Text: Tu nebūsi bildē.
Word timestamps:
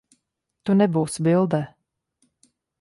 Tu 0.69 0.75
nebūsi 0.79 1.27
bildē. 1.29 1.61